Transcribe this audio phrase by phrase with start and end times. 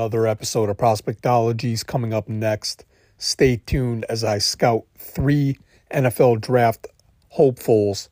[0.00, 2.86] Another episode of Prospectology is coming up next.
[3.18, 5.58] Stay tuned as I scout three
[5.92, 6.86] NFL draft
[7.28, 8.08] hopefuls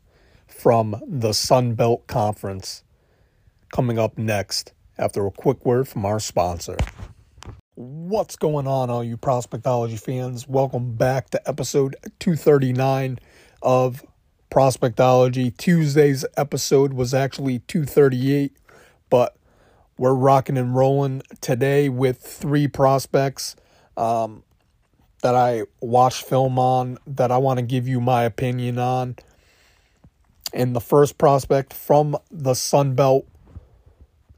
[0.47, 2.85] from the Sun Belt Conference.
[3.73, 6.77] Coming up next after a quick word from our sponsor.
[7.75, 10.47] What's going on, all you Prospectology fans?
[10.47, 13.19] Welcome back to episode 239
[13.63, 14.05] of
[14.51, 15.57] Prospectology.
[15.57, 18.53] Tuesday's episode was actually 238,
[19.09, 19.38] but
[19.99, 23.57] we're rocking and rolling today with three prospects
[23.97, 24.45] um,
[25.23, 29.17] that I watched film on that I want to give you my opinion on.
[30.53, 33.27] And the first prospect from the Sun Belt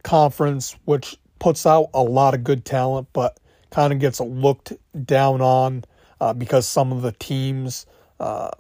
[0.03, 3.39] Conference, which puts out a lot of good talent, but
[3.71, 4.73] kind of gets looked
[5.05, 5.85] down on
[6.21, 7.87] uh, because some of the teams
[8.19, 8.51] uh,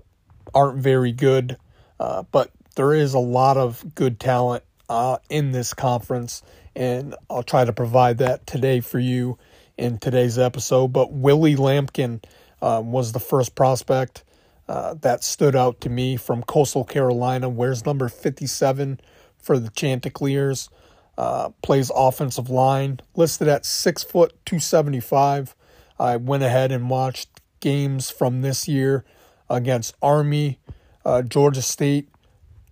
[0.54, 1.56] aren't very good.
[1.98, 6.42] Uh, but there is a lot of good talent uh, in this conference,
[6.74, 9.38] and I'll try to provide that today for you
[9.76, 10.88] in today's episode.
[10.88, 12.22] But Willie Lampkin
[12.62, 14.24] um, was the first prospect
[14.68, 19.00] uh, that stood out to me from Coastal Carolina, wears number 57
[19.38, 20.68] for the Chanticleers.
[21.18, 25.54] Uh, plays offensive line, listed at six foot two seventy five.
[25.98, 29.04] I went ahead and watched games from this year
[29.50, 30.60] against Army,
[31.04, 32.08] uh, Georgia State,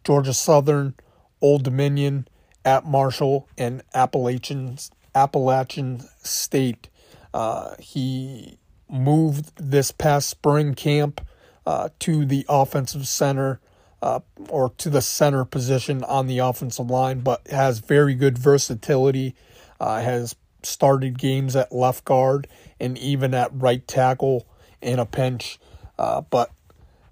[0.02, 0.94] Georgia Southern,
[1.42, 2.26] Old Dominion,
[2.68, 4.76] at Marshall, and Appalachian
[5.14, 6.90] Appalachian State.
[7.32, 8.58] Uh, he
[8.90, 11.22] moved this past spring camp
[11.64, 13.58] uh, to the offensive center
[14.02, 19.34] uh, or to the center position on the offensive line, but has very good versatility.
[19.80, 24.46] Uh, has started games at left guard and even at right tackle
[24.82, 25.58] in a pinch.
[25.98, 26.50] Uh, but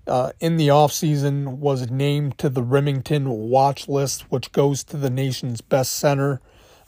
[0.07, 5.11] uh, in the offseason was named to the Rimington watch list, which goes to the
[5.11, 6.41] nation's best center.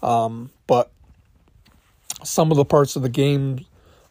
[0.03, 0.91] Um, but
[2.23, 3.65] some of the parts of the game,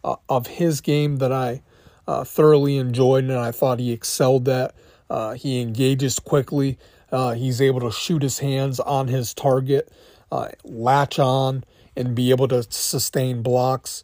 [0.03, 1.61] uh, of his game that I
[2.07, 4.73] uh, thoroughly enjoyed and I thought he excelled at
[5.09, 6.77] uh, he engages quickly.
[7.11, 9.89] Uh, he's able to shoot his hands on his target,
[10.31, 11.63] uh, latch on,
[11.95, 14.03] and be able to sustain blocks.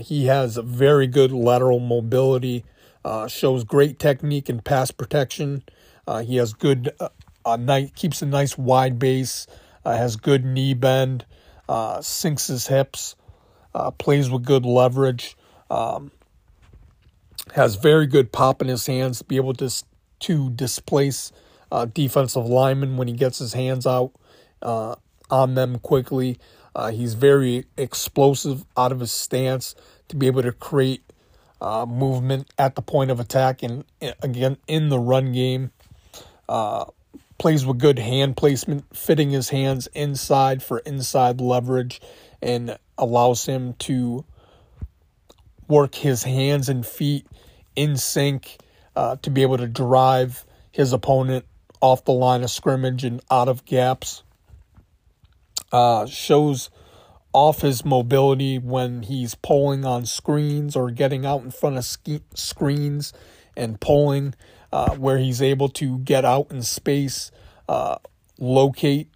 [0.00, 2.64] He has very good lateral mobility,
[3.04, 5.62] uh, shows great technique and pass protection.
[6.06, 6.92] Uh, he has good,
[7.44, 9.46] uh, night, keeps a nice wide base,
[9.84, 11.24] has good knee bend,
[12.00, 13.16] sinks his hips,
[13.96, 15.36] plays with good leverage.
[15.70, 16.10] Um,
[17.54, 19.70] has very good pop in his hands to be able to
[20.20, 21.32] to displace
[21.70, 24.12] uh, defensive linemen when he gets his hands out
[24.62, 24.96] uh,
[25.30, 26.38] on them quickly.
[26.74, 29.74] Uh, he's very explosive out of his stance
[30.08, 31.02] to be able to create
[31.60, 33.84] uh, movement at the point of attack and,
[34.22, 35.70] again in the run game.
[36.48, 36.86] Uh,
[37.38, 42.00] plays with good hand placement, fitting his hands inside for inside leverage,
[42.42, 44.24] and allows him to
[45.68, 47.26] work his hands and feet
[47.76, 48.58] in sync
[48.96, 51.44] uh, to be able to drive his opponent
[51.80, 54.22] off the line of scrimmage and out of gaps.
[55.70, 56.70] Uh, shows
[57.32, 61.84] off his mobility when he's pulling on screens or getting out in front of
[62.34, 63.12] screens
[63.56, 64.34] and pulling,
[64.72, 67.30] uh, where he's able to get out in space,
[67.68, 67.96] uh,
[68.38, 69.08] locate,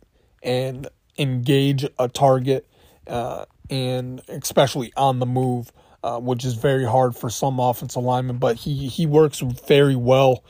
[0.42, 2.66] and engage a target,
[3.06, 5.72] uh, and especially on the move
[6.04, 8.38] uh, which is very hard for some offensive linemen.
[8.38, 10.42] But he he works very well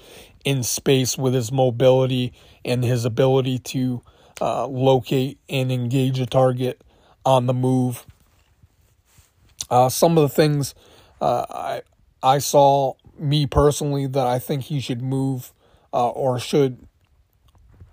[0.45, 2.33] in space with his mobility
[2.65, 4.03] and his ability to
[4.41, 6.83] uh, locate and engage a target
[7.25, 8.07] on the move.
[9.71, 10.75] Uh, some of the things
[11.21, 11.83] uh, I
[12.23, 15.53] I saw me personally that I think he should move
[15.93, 16.87] uh, or should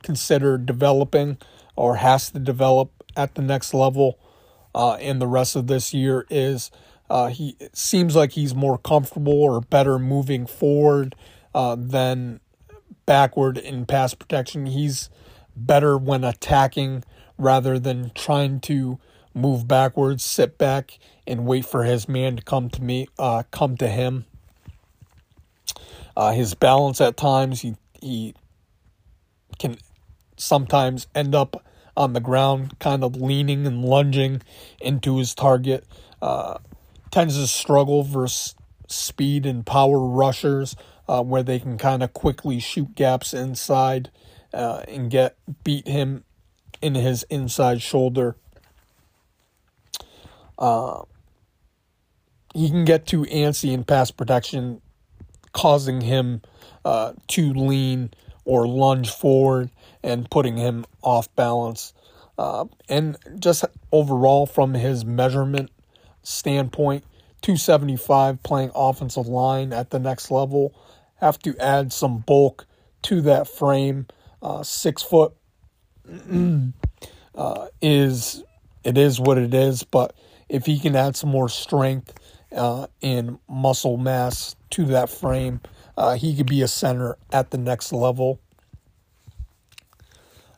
[0.03, 1.37] consider developing
[1.75, 4.19] or has to develop at the next level
[4.73, 6.71] uh, in the rest of this year is
[7.09, 11.15] uh, he seems like he's more comfortable or better moving forward
[11.55, 12.39] uh, than
[13.05, 14.67] backward in pass protection.
[14.67, 15.09] He's
[15.55, 17.03] better when attacking
[17.37, 18.99] rather than trying to
[19.39, 23.77] move backwards, sit back, and wait for his man to come to me, uh, come
[23.77, 24.25] to him.
[26.15, 28.33] Uh, his balance at times, he he
[29.57, 29.77] can
[30.37, 31.63] sometimes end up
[31.95, 34.41] on the ground, kind of leaning and lunging
[34.79, 35.85] into his target.
[36.21, 36.57] Uh,
[37.11, 38.55] tends to struggle versus
[38.87, 40.75] speed and power rushers,
[41.07, 44.09] uh, where they can kind of quickly shoot gaps inside
[44.53, 46.23] uh, and get beat him
[46.81, 48.35] in his inside shoulder.
[50.59, 51.03] Uh,
[52.53, 54.81] he can get too antsy in pass protection,
[55.53, 56.41] causing him
[56.85, 58.11] uh, to lean
[58.45, 59.69] or lunge forward
[60.03, 61.93] and putting him off balance.
[62.37, 65.71] Uh, and just overall, from his measurement
[66.23, 67.03] standpoint,
[67.41, 70.73] 275 playing offensive line at the next level.
[71.15, 72.65] Have to add some bulk
[73.03, 74.07] to that frame.
[74.41, 75.33] Uh, six foot
[77.35, 78.43] uh, is
[78.83, 80.15] it is what it is, but
[80.49, 82.13] if he can add some more strength
[82.51, 85.61] uh, and muscle mass to that frame,
[85.95, 88.39] uh, he could be a center at the next level.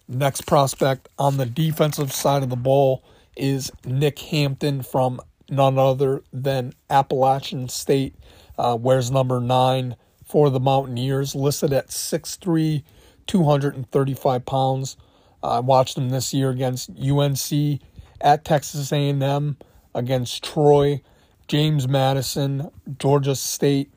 [0.08, 3.04] Next prospect on the defensive side of the ball
[3.38, 8.16] is Nick Hampton from none other than Appalachian State.
[8.58, 9.96] Uh, wears number nine
[10.26, 12.84] for the Mountaineers, listed at 6'3,
[13.28, 14.98] 235 pounds.
[15.44, 17.82] I watched him this year against UNC,
[18.22, 19.58] at Texas A&M,
[19.94, 21.02] against Troy,
[21.48, 23.92] James Madison, Georgia State,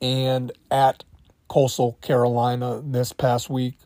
[0.00, 1.04] and at
[1.48, 3.76] Coastal Carolina this past week.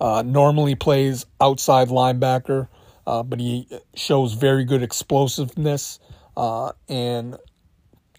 [0.00, 2.68] Uh, normally plays outside linebacker,
[3.06, 5.98] uh, but he shows very good explosiveness
[6.36, 7.36] uh, and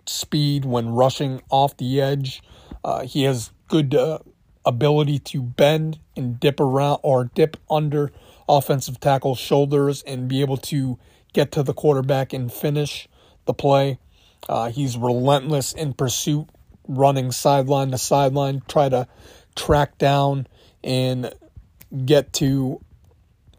[0.05, 2.41] speed when rushing off the edge.
[2.83, 4.19] Uh, he has good uh,
[4.65, 8.11] ability to bend and dip around or dip under
[8.47, 10.99] offensive tackle shoulders and be able to
[11.33, 13.07] get to the quarterback and finish
[13.45, 13.97] the play.
[14.47, 16.47] Uh, he's relentless in pursuit,
[16.87, 19.07] running sideline to sideline, try to
[19.55, 20.47] track down
[20.83, 21.33] and
[22.05, 22.81] get to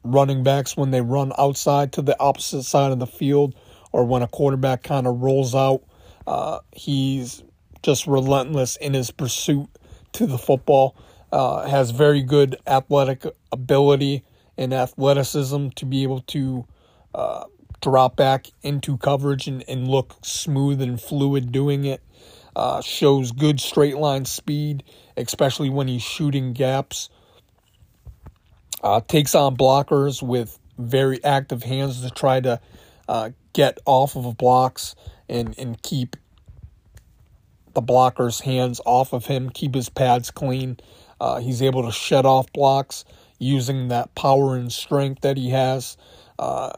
[0.04, 3.54] running backs when they run outside to the opposite side of the field
[3.92, 5.82] or when a quarterback kind of rolls out.
[6.26, 7.42] Uh, he's
[7.82, 9.68] just relentless in his pursuit
[10.12, 10.96] to the football.
[11.30, 14.22] Uh, has very good athletic ability
[14.58, 16.66] and athleticism to be able to
[17.14, 17.44] uh,
[17.80, 22.02] drop back into coverage and, and look smooth and fluid doing it.
[22.54, 24.84] Uh, shows good straight line speed,
[25.16, 27.08] especially when he's shooting gaps.
[28.82, 32.60] Uh, takes on blockers with very active hands to try to
[33.08, 34.94] uh, get off of blocks
[35.28, 36.16] and, and keep
[37.74, 40.78] the blocker's hands off of him, keep his pads clean.
[41.20, 43.04] Uh, he's able to shed off blocks
[43.38, 45.96] using that power and strength that he has.
[46.38, 46.72] Uh,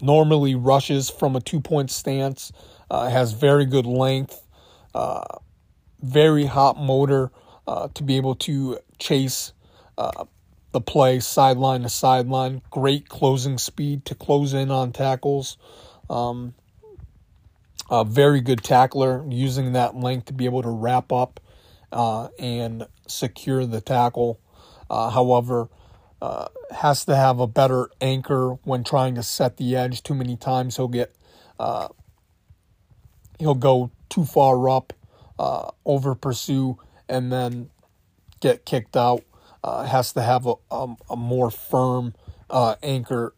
[0.00, 2.52] normally rushes from a two point stance,
[2.90, 4.46] uh, has very good length,
[4.94, 5.24] uh,
[6.00, 7.30] very hot motor
[7.66, 9.52] uh, to be able to chase
[9.98, 10.24] uh,
[10.72, 12.62] the play sideline to sideline.
[12.70, 15.56] Great closing speed to close in on tackles.
[16.08, 16.54] Um,
[17.90, 21.40] a very good tackler using that length to be able to wrap up
[21.92, 24.40] uh, and secure the tackle.
[24.90, 25.68] Uh, however,
[26.20, 30.02] uh, has to have a better anchor when trying to set the edge.
[30.02, 31.14] Too many times he'll get
[31.58, 31.88] uh,
[33.38, 34.92] he'll go too far up,
[35.38, 36.78] uh, over pursue,
[37.08, 37.70] and then
[38.40, 39.22] get kicked out
[39.64, 42.14] uh, has to have a, a, a more firm
[42.82, 43.34] anchor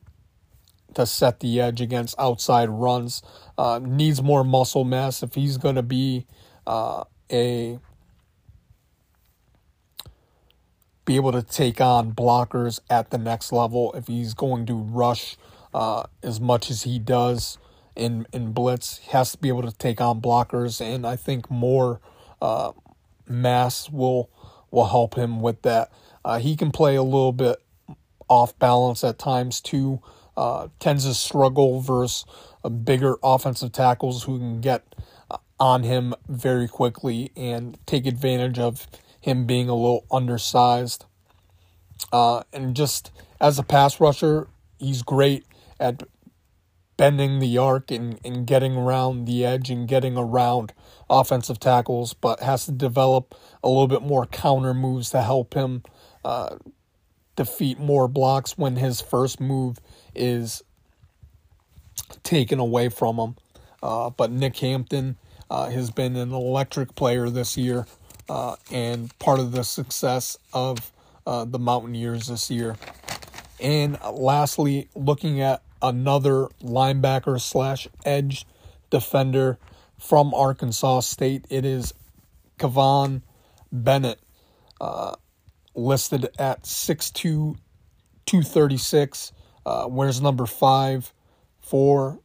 [0.98, 3.22] to set the edge against outside runs.
[3.56, 6.26] Uh, needs more muscle mass if he's going to be
[6.66, 7.78] uh, a
[11.04, 13.92] be able to take on blockers at the next level.
[13.94, 15.36] If he's going to rush
[15.72, 17.58] uh, as much as he does
[17.96, 21.50] in in blitz, he has to be able to take on blockers, and I think
[21.50, 22.00] more
[22.42, 22.72] uh,
[23.26, 24.30] mass will
[24.70, 25.90] will help him with that.
[26.24, 27.56] Uh, he can play a little bit
[28.28, 30.02] off balance at times too.
[30.38, 32.24] Uh, tends to struggle versus
[32.84, 34.94] bigger offensive tackles who can get
[35.32, 38.86] uh, on him very quickly and take advantage of
[39.20, 41.06] him being a little undersized.
[42.12, 44.46] Uh, and just as a pass rusher,
[44.78, 45.44] he's great
[45.80, 46.04] at
[46.96, 50.72] bending the arc and, and getting around the edge and getting around
[51.10, 55.82] offensive tackles, but has to develop a little bit more counter moves to help him
[56.24, 56.58] uh,
[57.34, 59.78] defeat more blocks when his first move
[60.18, 60.62] is
[62.22, 63.36] taken away from him.
[63.82, 65.16] Uh, but Nick Hampton
[65.50, 67.86] uh, has been an electric player this year
[68.28, 70.92] uh, and part of the success of
[71.26, 72.76] uh, the Mountaineers this year.
[73.60, 78.46] And lastly, looking at another linebacker slash edge
[78.90, 79.58] defender
[79.98, 81.94] from Arkansas State, it is
[82.58, 83.22] Kivon
[83.72, 84.20] Bennett.
[84.80, 85.14] Uh,
[85.78, 87.56] listed at 6'2",
[88.26, 89.32] 236.
[89.68, 91.12] Uh, wears number five
[91.60, 92.18] for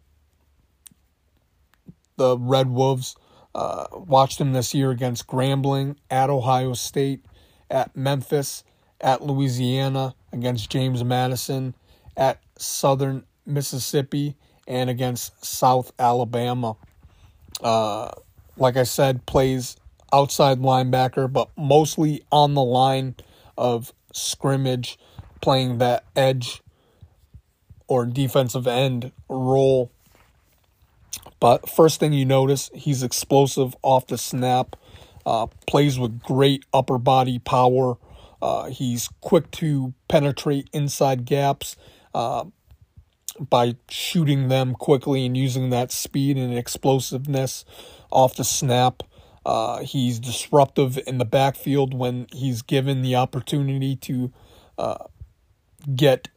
[2.15, 3.17] the Red Wolves.
[3.53, 7.25] Uh, watched him this year against Grambling, at Ohio State,
[7.69, 8.63] at Memphis,
[9.01, 11.75] at Louisiana, against James Madison,
[12.15, 16.77] at Southern Mississippi, and against South Alabama.
[17.61, 18.09] Uh,
[18.55, 19.75] like I said, plays
[20.13, 23.15] outside linebacker, but mostly on the line
[23.57, 24.97] of scrimmage,
[25.41, 26.63] playing that edge
[27.93, 29.91] or defensive end role.
[31.39, 34.75] But first thing you notice, he's explosive off the snap,
[35.25, 37.97] uh, plays with great upper body power.
[38.41, 41.75] Uh, he's quick to penetrate inside gaps
[42.15, 42.45] uh,
[43.39, 47.63] by shooting them quickly and using that speed and explosiveness
[48.09, 49.03] off the snap.
[49.45, 54.31] Uh, he's disruptive in the backfield when he's given the opportunity to
[54.77, 55.05] uh,
[55.95, 56.29] get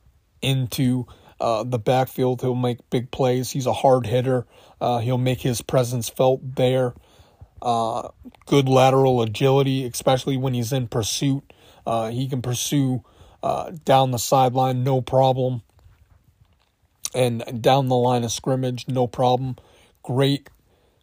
[0.42, 1.06] into
[1.40, 2.40] uh, the backfield.
[2.40, 3.50] He'll make big plays.
[3.50, 4.46] He's a hard hitter.
[4.80, 6.94] Uh, he'll make his presence felt there.
[7.62, 8.08] Uh,
[8.46, 11.52] good lateral agility, especially when he's in pursuit.
[11.86, 13.02] Uh, he can pursue
[13.84, 15.62] down the sideline, no problem.
[17.14, 19.56] And down the line of scrimmage, no problem.
[20.02, 20.50] Great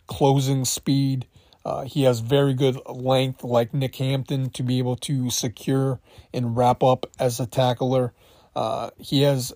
[0.07, 1.25] closing speed.
[1.65, 5.99] Uh, he has very good length, like Nick Hampton, to be able to secure
[6.33, 8.13] and wrap up as a tackler.
[8.55, 9.53] Uh, he has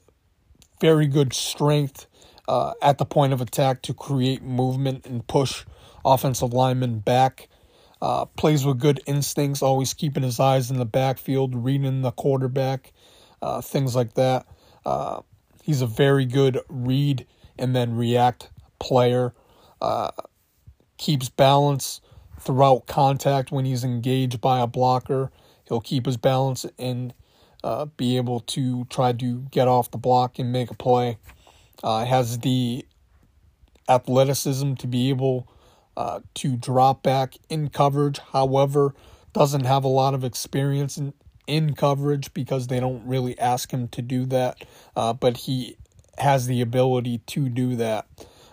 [0.80, 2.08] very good strength
[2.48, 5.66] uh, at the point of attack to create movement and push
[6.06, 7.50] offensive linemen back.
[8.00, 12.94] Uh, plays with good instincts, always keeping his eyes in the backfield, reading the quarterback,
[13.42, 14.46] uh, things like that.
[14.86, 15.22] Uh,
[15.64, 17.26] he's a very good read
[17.58, 19.34] and then react player
[20.98, 22.02] keeps balance
[22.40, 25.32] throughout contact when he's engaged by a blocker.
[25.68, 27.14] He'll keep his balance and
[27.64, 31.18] uh, be able to try to get off the block and make a play.
[31.84, 32.86] Uh, has the
[33.88, 35.48] athleticism to be able
[35.96, 38.20] uh, to drop back in coverage.
[38.32, 38.94] However,
[39.34, 41.14] doesn't have a lot of experience in,
[41.46, 44.66] in coverage because they don't really ask him to do that.
[44.96, 45.78] Uh, but he
[46.18, 48.08] has the ability to do that.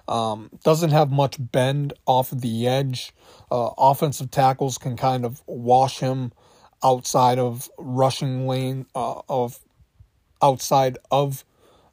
[0.06, 3.14] Um, doesn't have much bend off of the edge.
[3.50, 6.32] Uh, offensive tackles can kind of wash him
[6.84, 9.58] outside of rushing lane uh, of
[10.42, 11.44] outside of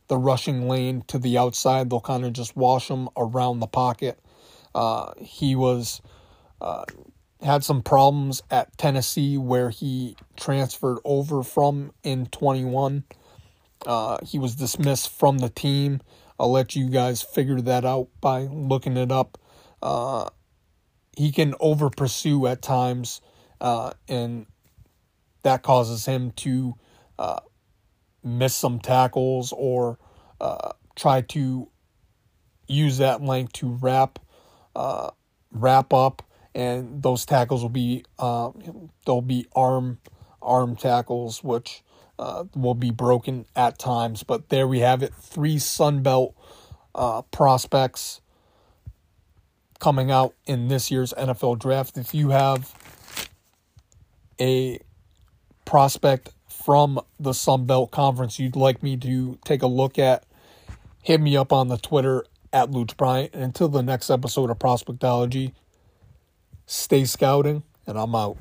[0.08, 1.90] the rushing lane to the outside.
[1.90, 4.20] They'll kind of just wash him around the pocket.
[4.76, 6.02] Uh, he was
[6.60, 6.84] uh,
[7.42, 13.04] had some problems at Tennessee where he transferred over from in 21.
[13.86, 16.02] Uh, he was dismissed from the team
[16.42, 19.38] I'll let you guys figure that out by looking it up.
[19.80, 20.28] Uh,
[21.16, 23.22] he can over pursue at times,
[23.62, 24.48] uh, and
[25.44, 26.76] that causes him to
[27.18, 27.40] uh,
[28.24, 29.98] miss some tackles or
[30.40, 31.70] uh, try to
[32.68, 34.20] use that length to wrap
[34.76, 35.12] uh,
[35.52, 36.24] wrap up,
[36.56, 38.52] and those tackles will be uh,
[39.06, 40.00] they'll be arm
[40.42, 41.84] arm tackles, which
[42.18, 44.24] uh, will be broken at times.
[44.24, 45.14] But there we have it.
[45.14, 46.34] Three Sunbelt
[46.96, 48.22] uh, prospects
[49.80, 51.98] coming out in this year's NFL draft.
[51.98, 52.74] If you have
[54.40, 54.80] a
[55.72, 60.26] prospect from the Sun Belt Conference you'd like me to take a look at,
[61.02, 63.34] hit me up on the Twitter at Luch Bryant.
[63.34, 65.54] And until the next episode of Prospectology,
[66.66, 68.38] stay scouting, and I'm out.